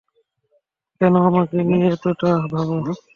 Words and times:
কেন 1.01 1.13
আমাকে 1.27 1.57
নিয়ে 1.67 1.87
এতটা 1.95 2.29
ভাবো? 2.51 2.75